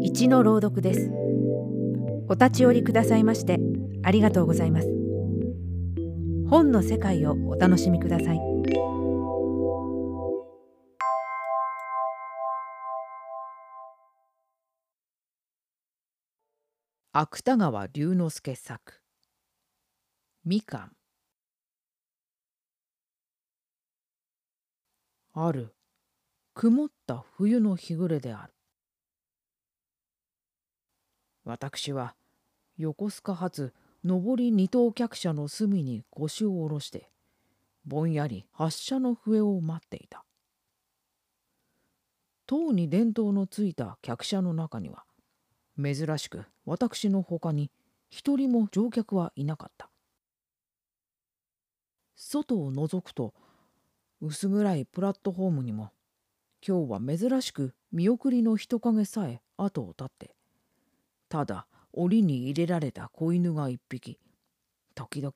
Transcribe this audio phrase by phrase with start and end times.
[0.00, 1.10] 一の朗読です。
[2.28, 3.58] お立ち寄りくださいまして
[4.02, 4.88] ありがとうございます。
[6.48, 8.40] 本の世界をお楽しみください。
[17.12, 19.02] 芥川龍之介作。
[20.44, 20.92] みかん。
[25.32, 25.74] ある。
[26.54, 28.52] 曇った冬の日暮れである。
[31.48, 32.14] 私は
[32.76, 33.72] 横須賀発
[34.04, 37.08] 上り二等客車の隅に腰を下ろして
[37.86, 40.26] ぼんやり発車の笛を待っていた。
[42.46, 45.06] 塔に電灯のついた客車の中には
[45.82, 47.70] 珍しく私のほかに
[48.10, 49.88] 一人も乗客はいなかった。
[52.14, 53.32] 外を覗くと
[54.20, 55.92] 薄暗いプラットホームにも
[56.66, 60.34] 今日は珍しく見送りの人影さえ後を絶って
[61.28, 64.18] ただ檻に入れられた子犬が一匹
[64.94, 65.32] 時々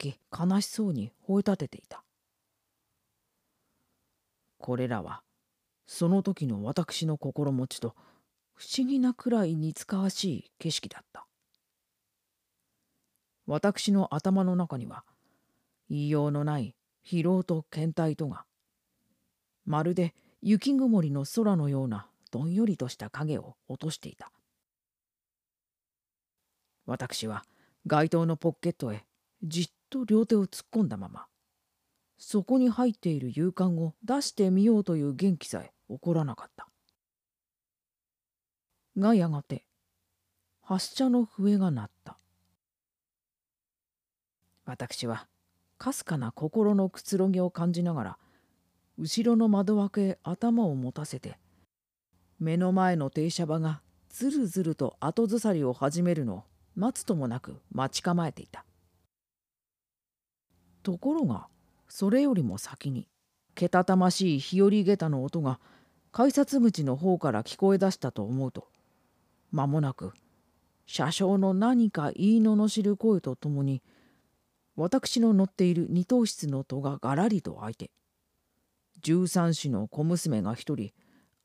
[0.55, 2.03] 悲しそうに吠え立てていた。
[4.59, 5.23] これらは
[5.87, 7.95] その時の私の心持ちと
[8.55, 11.27] 不思議なくらい似つかわしい景色だった。
[13.47, 15.05] 私の頭の中には
[15.91, 16.75] 言いようのない
[17.07, 18.45] 疲労と倦怠とが
[19.65, 24.32] まるで雪曇りの空のようなどんよりとした影を落としていた。
[26.87, 27.45] 私は
[27.87, 29.05] 街灯のポッケットへ
[29.43, 31.27] じっと両手を突っ込んだまま
[32.25, 36.69] そこに入っている勇敢を出してみようという元気さえ起こらなかった。
[38.97, 39.65] がやがて
[40.63, 42.19] 発車の笛が鳴った。
[44.65, 45.27] 私は
[45.79, 48.19] かすかな心のくつろぎを感じながら
[48.97, 51.39] 後ろの窓枠へ頭を持たせて
[52.39, 56.45] 目の前の停車場がずるずると後ずさりを始めるのを
[56.75, 58.65] 待つともなく待ち構えていた
[60.83, 61.47] ところが
[61.89, 63.09] それよりも先に
[63.55, 65.61] けたたましい日和下駄の音が
[66.11, 68.69] 改札口の方から聞こえ出したと思うと
[69.51, 70.13] 間もなく
[70.87, 73.83] 車掌の何か言いののしる声とともに
[74.77, 77.91] 私の乗っている二等室の戸ががらりと開いて
[79.03, 80.91] 十三子の小娘が一人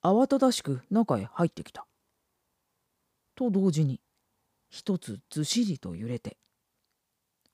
[0.04, 1.86] 慌ただしく中へ入ってきた。
[3.36, 4.00] と同時に
[4.70, 6.38] 一つずしりと揺れて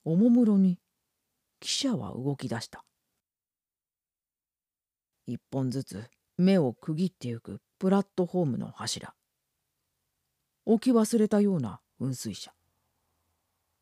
[0.04, 0.78] おもむろに
[1.60, 2.84] 汽車は動き出した。
[5.26, 6.04] 一本ずつ
[6.36, 9.14] 目を区切ってゆくプラットホームの柱。
[10.66, 12.52] 置き忘れたような運水車。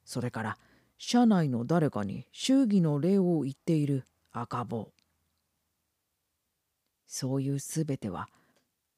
[0.04, 0.59] それから
[0.99, 4.93] 車内の誰かに祝儀の礼を言っている赤棒
[7.06, 8.28] そういうすべては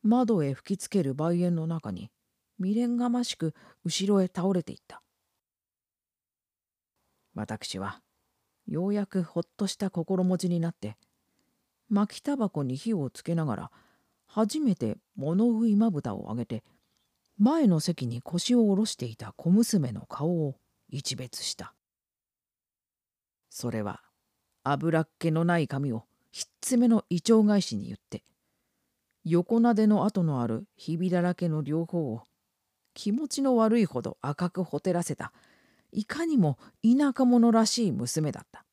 [0.02, 2.10] 窓へ吹きつける梅園の中に
[2.58, 3.54] 未練がましく
[3.84, 5.02] 後ろへ倒れていった。
[7.34, 8.00] 私は
[8.66, 10.96] ようやくほっとした心持ちになって
[11.88, 13.70] 巻きタバコに火をつけながら
[14.26, 16.64] 初めて物食いまぶたを上げて
[17.38, 20.56] 前の席に腰を下ろしていた小娘の顔を
[20.88, 21.74] 一別した。
[23.50, 24.00] それは
[24.62, 28.24] 油っ気のない髪をひっつめの胃腸返しに言って
[29.24, 32.22] 横なでの跡のあるひびだらけの両方を
[32.94, 35.32] 気持ちの悪いほど赤くほてらせた。
[35.92, 38.64] いかにも田舎者らしい娘だった。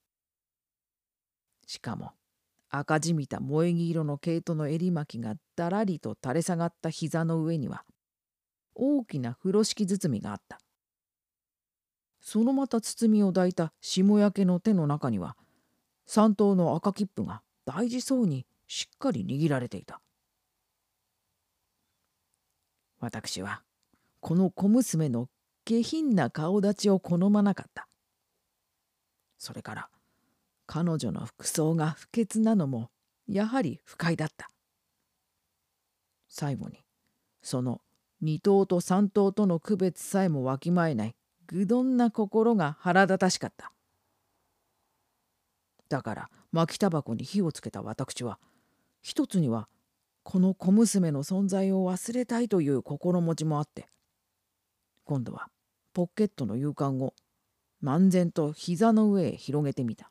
[1.68, 2.12] しかも
[2.70, 7.84] 赤じみた萌え木色の毛糸の襟巻きがだらりと垂れ下がった膝の上には
[8.76, 10.60] 大きな風呂敷包みがあった。
[12.22, 15.36] そのまた包みを抱いた霜焼けの手の中には
[16.06, 20.02] 三頭の赤切符が大事そうにしっかり握られていた。
[23.00, 23.64] 私は
[24.22, 25.28] この小娘の
[25.66, 27.88] 下品な顔立ちを好まなかった。
[29.38, 29.90] それから
[30.68, 32.92] 彼女の服装が不潔なのも
[33.28, 34.50] やはり不快だった。
[36.30, 36.86] 最後に
[37.42, 37.82] その
[38.22, 41.16] 二頭と三頭との区別さえもわきまえない
[41.48, 43.74] 愚鈍な心が腹立たしかった。
[45.90, 48.40] だから巻きタバコに火をつけた私は
[49.02, 49.68] 一つには
[50.24, 53.88] この小娘の存在を忘れたいという心持ちもあって
[55.06, 55.48] 今度は
[55.94, 57.14] ポケットの勇敢を
[57.84, 60.10] 漫然と膝の上へ広げてみた。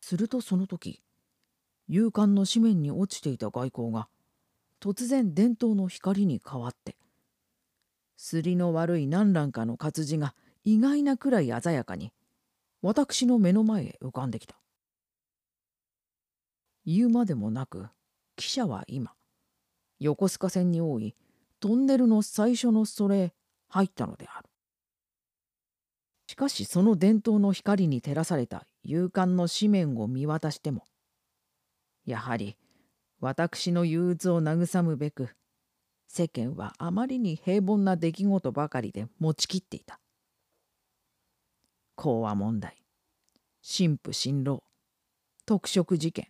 [0.00, 1.02] するとその時
[1.88, 4.08] 勇敢の紙面に落ちていた外交が
[4.80, 6.96] 突然伝統の光に変わって
[8.16, 10.34] すりの悪い何覧かの活字が
[10.64, 12.12] 意外なくらい鮮やかに
[12.82, 14.56] 私の目の前へ浮かんできた。
[16.84, 17.86] 言うまでもなく
[18.36, 19.12] 汽車は今
[20.00, 21.14] 横須賀線に多い
[21.60, 23.32] トンネルの最初のそれ
[23.68, 24.48] 入ったのである。
[26.26, 30.84] しかしその伝統の光に照らされた勇敢の紙面を見渡しても
[32.06, 32.56] やはり
[33.20, 35.28] 私の憂鬱を慰むべく
[36.08, 40.00] 世間はあまりに平凡な出来事ばかりで持ちきっていた。
[41.96, 42.82] 講和問題
[43.62, 44.62] 神父新郎
[45.46, 46.28] 特色事件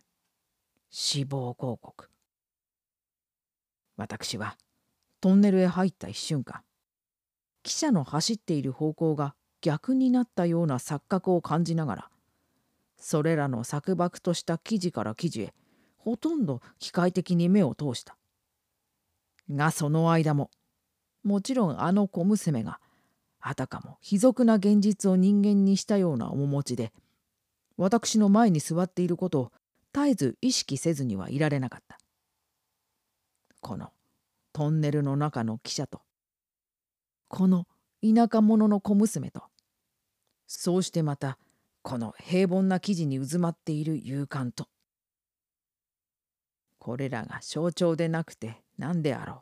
[0.89, 2.09] 死亡広告
[3.97, 4.57] 私は
[5.25, 6.61] トンネルへ入った一瞬間
[7.63, 12.09] 汽車の走っている方向が逆になったような錯覚を感じながら
[12.95, 15.53] それらの錯漠とした記事から記事へ
[15.97, 18.15] ほとんど機械的に目を通した。
[19.49, 20.51] がその間も
[21.23, 22.79] もちろんあの小娘が
[23.39, 26.93] あたかも卑俗な現実を人間にしたような面持ちで
[27.77, 29.51] 私の前に座っていることを
[29.91, 31.97] 絶えず意識せずにはいられなかった。
[33.59, 33.91] この
[34.55, 35.99] トンネルの中の汽車と。
[37.27, 37.65] この
[38.01, 39.43] 田舎者の小娘と。
[40.47, 41.37] そうしてまた
[41.81, 44.69] この平凡な記事に渦まっている勇敢と。
[46.79, 49.37] これらが象徴でなくて何であろう。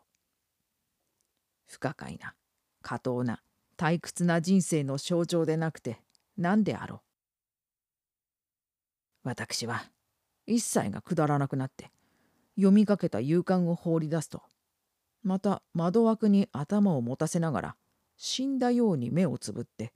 [1.68, 2.34] 不可解な
[2.82, 3.44] 過当な
[3.78, 6.02] 退屈な人生の象徴でなくて
[6.40, 7.00] 何であろう。
[9.26, 9.84] 私は
[10.48, 11.92] 一切がくだらなくなって
[12.56, 14.42] 読みかけた勇敢を放り出すと
[15.24, 17.76] また窓枠に頭を持たせながら
[18.18, 19.94] 死んだように目をつぶって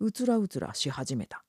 [0.00, 1.44] うつらうつらし始めた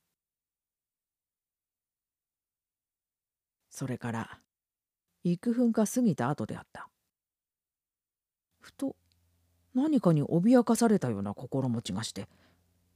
[3.70, 4.40] それから
[5.24, 6.90] 幾分か過ぎた後であった。
[8.60, 8.96] ふと
[9.74, 12.28] 何かに脅かされたような心持ちがして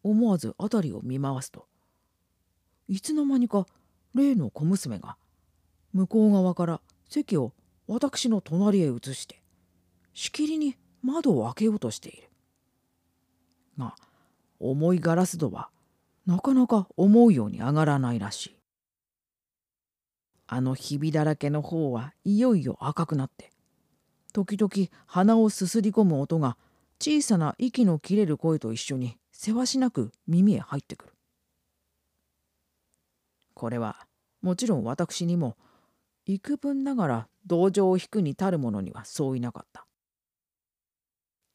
[0.03, 1.67] 思わず辺りを見回すと
[2.87, 3.65] いつの間にか
[4.13, 5.17] 例の小娘が
[5.93, 7.53] 向こう側から席を
[7.87, 9.42] 私の隣へ移して
[10.13, 12.29] しきりに窓を開けようとしている。
[13.77, 13.95] が
[14.59, 15.69] 重いガラス戸は
[16.25, 18.57] なかなか思うように上がらないらしい。
[20.47, 23.49] あのひびだらけの方はいよいよ赤くなって
[24.33, 26.57] 時々鼻をすすり込む音が
[26.99, 31.13] 小さな息の切れる声と一緒にせわしなく耳へ入ってくる。
[33.53, 34.05] これは
[34.41, 35.57] もちろん私にも
[36.25, 39.85] 幾分ながら同情を引くに足る者にはそういなかった。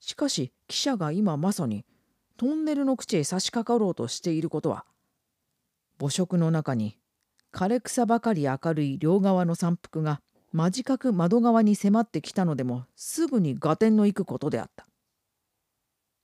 [0.08, 1.84] しかし記者が今まさに
[2.38, 4.86] トンネルの口へ差し掛かろうとしていることは
[6.00, 6.96] 母色の中に
[7.52, 14.86] 枯れ草ばかり明るい両側の山腹が間近く窓側に迫ってきたのでもすぐに合点のいくことであった。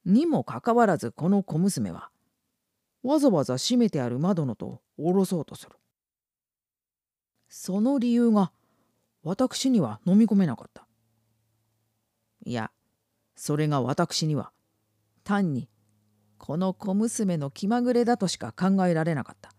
[0.07, 2.09] にもかかわらずこの小娘は
[3.03, 5.73] わざわざ閉めてある窓の戸を下ろそうとする。
[7.49, 8.51] その理由が
[9.23, 10.87] 私には飲み込めなかった。
[12.47, 12.71] いや
[13.37, 14.53] それが私には
[15.25, 15.69] 単に
[16.39, 19.53] この小娘の気まぐれだとしか考えられなかった。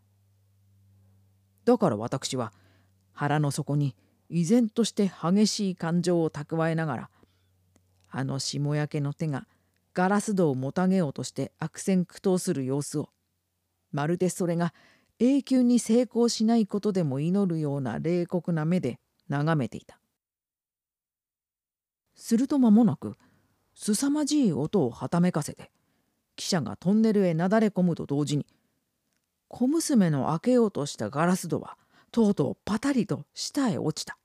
[1.66, 2.54] だから私は
[3.12, 3.96] 腹の底に
[4.30, 7.10] 依然として激しい感情を蓄えながら
[8.10, 9.48] あの霜焼けの手が
[9.94, 13.10] ガラス戸をもたげようとして悪戦苦闘する様子を
[13.92, 14.74] まるでそれが
[15.20, 19.00] 永久に成功しないことでも祈るような冷酷な目で
[19.30, 20.00] 眺めていた。
[22.16, 23.16] すると間もなく
[23.76, 25.70] 凄まじい音をはためかせて
[26.38, 28.46] 汽車がトンネルへなだれ込むと同時に
[29.48, 31.78] 小娘の開けようとしたガラス戸は
[32.12, 34.18] とうとうパタリと下へ落ちた。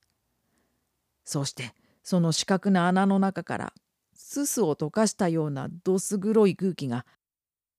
[1.25, 3.73] そしてその四角な穴の中から
[4.15, 7.05] すすを溶かしたようなどす黒い空気が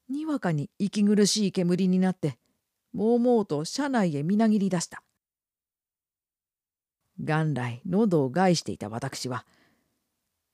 [0.10, 2.38] にわかに息苦しい煙になって
[2.94, 5.02] もうもうと車内へみなぎり出した。
[7.18, 9.46] 元来喉を害していた私は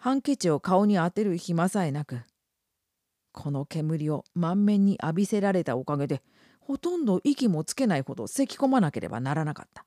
[0.07, 2.21] ハンケチを顔に当てる暇さえなく
[3.33, 6.21] この煙を満面に浴びせられたおかげで
[6.61, 9.83] ほとんど息もつけないほど咳き込まなければならなかった。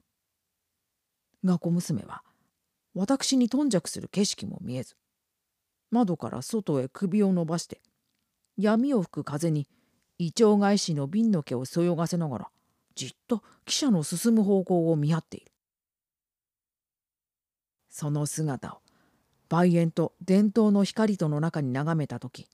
[1.43, 2.23] が小娘は
[2.93, 4.95] 私に頓着する景色も見えず
[5.91, 7.81] 窓から外へ首を伸ばして
[8.59, 9.69] 闇を吹く風に
[10.19, 12.51] イチョウ返しの瓶の毛をそよがせながら
[12.95, 15.51] じっと汽車の進む方向を見張っている。
[17.89, 18.80] その姿を
[19.51, 22.49] 梅園と伝統の光との中に眺めた時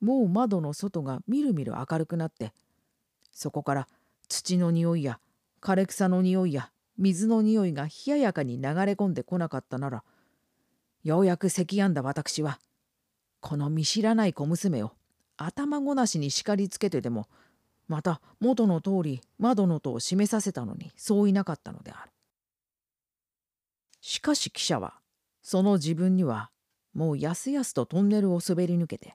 [0.00, 2.52] もう窓の外がみるみる明るくなって
[3.30, 3.88] そこから
[4.28, 5.20] 土の匂いや
[5.60, 10.02] 枯れ草の匂いや水の匂いが冷ややかに流れ込んでこなかったなら
[11.04, 12.58] ようやく咳やんだ私は
[13.40, 14.92] この見知らない小娘を
[15.36, 17.28] 頭ごなしに叱りつけてでも
[17.88, 22.10] また元の通り窓の戸を閉めさせたのにそういなかったのである。
[24.00, 24.94] しかし記者は
[25.48, 26.50] その自分には
[26.92, 29.14] もうやすやすとトンネルを滑り抜けて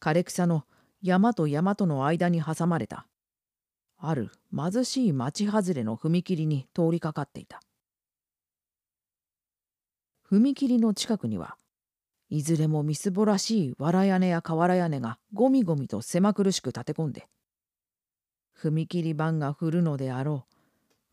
[0.00, 0.64] 枯れ草の
[1.02, 3.06] 山と山との間に挟まれた
[3.96, 7.60] ある貧しい町外れの踏切に通りかかっていた。
[10.28, 11.56] 踏切の近くには
[12.28, 17.28] いずれもみすぼらしい藁屋根や瓦屋根がゴミゴミと狭苦しく立て込んで
[18.60, 20.56] 踏切板が降るのであろう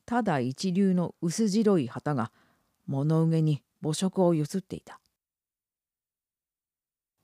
[0.07, 2.31] ただ一流の薄白い旗が
[2.87, 4.99] 物上に母色をゆすっていた。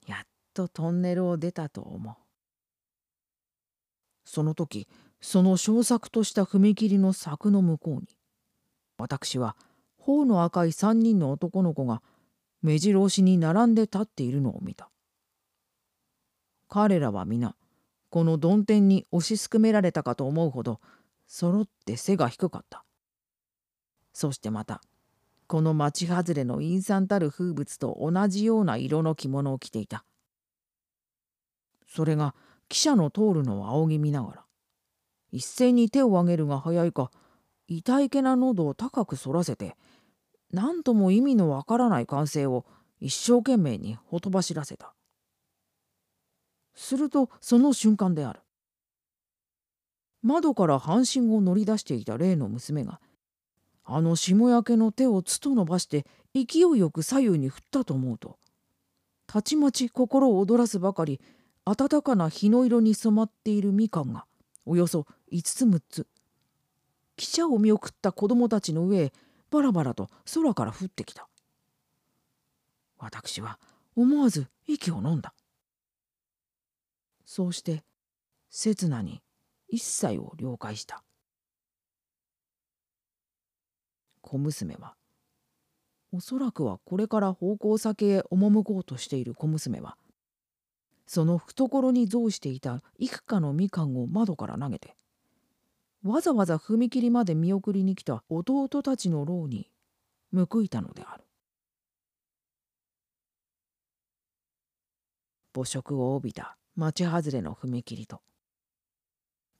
[0.07, 2.15] やっとトンネルを出たと思う。
[4.25, 4.87] その時
[5.21, 8.07] その小作とした踏切の柵の向こうに
[8.97, 9.55] 私は
[9.97, 12.01] 頬の赤い三人の男の子が
[12.61, 14.89] 目白押しに並んで立っているのを見た。
[16.67, 17.55] 彼らは皆
[18.09, 20.79] この曇天に押しすくめられたかと思うほど
[21.27, 22.83] 揃って背が低かった。
[24.13, 24.81] そしてまた
[25.47, 30.05] この町外れの陰惨たる風物と同じような色の着物を着ていた。
[31.87, 32.33] それが
[32.69, 34.45] 汽車の通るのを仰ぎ見ながら
[35.31, 37.11] 一斉に手を挙げるが早いか
[37.67, 39.75] 痛いけな喉を高く反らせて
[40.51, 42.65] 何とも意味のわからない歓声を
[42.99, 44.93] 一生懸命にほとばしらせた。
[46.75, 48.39] するとその瞬間である。
[50.21, 53.01] 窓から半身を乗り出していた例の娘が
[53.85, 58.37] あの霜焼けの手をつと伸ばして勢いよく左右に振ったと思うと
[59.27, 61.19] たちまち心を躍らすばかり
[61.65, 64.25] 暖かな日の色に染まっているみかんが
[64.65, 66.07] およそ5つ6つ。
[67.17, 69.13] 汽車を見送った子供たちの上へ
[69.51, 71.27] バラバラと空から降ってきた。
[72.97, 73.59] 私は
[73.95, 75.33] 思わず息を飲んだ。
[77.25, 77.83] そうして
[78.49, 79.21] 刹那に
[79.67, 81.03] 一切を了解した。
[84.33, 84.95] 小娘は。
[86.11, 89.95] おそらくはこれから奉公先へ赴こうとしている小娘は。
[91.05, 94.95] その懐に蔵していた幾かのみかんを窓から投げて。
[96.03, 99.69] わざわざ踏切まで見送りに来た弟たちの牢に
[100.35, 101.23] 報いたのである。
[105.53, 108.21] 母色を帯びた町外れの踏切と。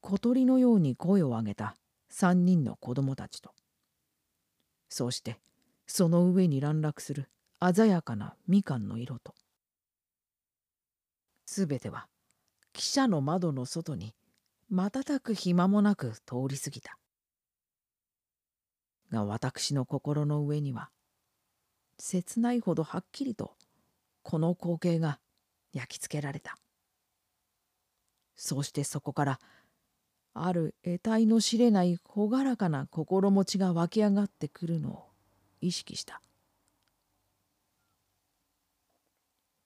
[0.01, 1.75] 小鳥のように声を上げた
[2.09, 3.53] 三人の子供たちと。
[4.93, 5.39] そうして
[5.87, 7.27] その上に乱落する
[7.73, 9.33] 鮮やかなみかんの色と
[11.47, 12.05] すべては
[12.75, 14.13] 汽車の窓の外に
[14.69, 16.99] 瞬く暇もなく通り過ぎた。
[19.11, 20.91] が私の心の上には
[21.97, 23.55] 切ないほどはっきりと
[24.21, 25.19] この光景が
[25.73, 26.55] 焼き付けられた。
[28.35, 29.39] そうしてそこから
[30.33, 35.03] ある得体の知れない朗らかな心持ちが湧き上がってくるのを
[35.61, 36.21] 意識した。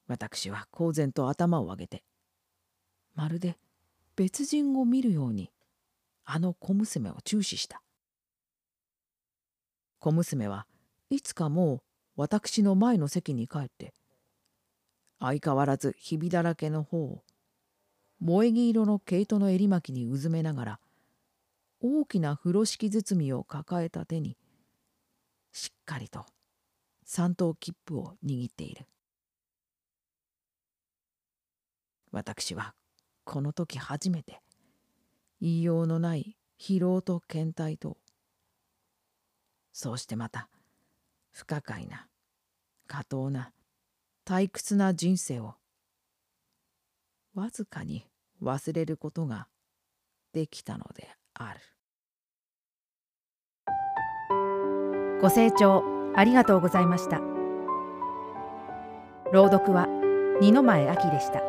[0.07, 2.03] 私は公然と頭を上げて
[3.13, 3.57] まるで
[4.15, 5.51] 別人を見るように
[6.23, 7.81] あの小娘を注視した
[9.99, 10.65] 小娘は
[11.09, 11.81] いつかもう
[12.15, 13.93] 私の前の席に帰って
[15.19, 17.23] 相変わらずひびだらけの方を
[18.19, 20.79] 萌木色の毛糸の襟巻きにうずめながら
[21.79, 24.37] 大きな風呂敷包みを抱えた手に
[25.51, 26.25] しっかりと
[27.05, 28.85] 三等切符を握っている。
[32.11, 32.73] 私は
[33.25, 34.41] この時初めて
[35.39, 37.97] 言いようのない疲労と倦怠と
[39.71, 40.49] そうしてまた
[41.31, 42.07] 不可解な
[42.87, 43.51] 下等な
[44.25, 45.55] 退屈な人生を
[47.37, 48.03] わずかに
[48.41, 49.47] 忘れることが
[50.33, 51.59] できたのである。
[55.21, 55.83] ご清聴
[56.15, 57.19] ありがとうございました。
[59.31, 59.87] 朗読は
[60.41, 61.46] 二の前明でした。